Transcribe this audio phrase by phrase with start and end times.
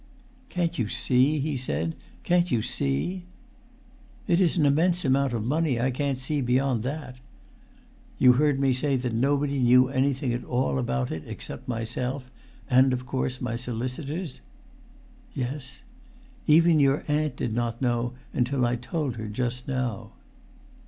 [0.49, 1.95] "Can't you see?" he said.
[2.23, 3.25] "Can't you see?"
[4.25, 5.79] "It is an immense amount of money.
[5.79, 7.17] I can't see beyond that."
[8.17, 12.31] "You heard me say that nobody knew anything at all about it except myself,
[12.67, 14.41] and, of course, my solicitors?"
[15.35, 15.83] "Yes."
[16.47, 20.13] "Even your aunt did not know until I told her just now."